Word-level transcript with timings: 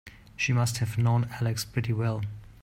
She 0.35 0.51
must 0.51 0.79
have 0.79 0.97
known 0.97 1.27
Alex 1.39 1.63
pretty 1.63 1.93
well. 1.93 2.23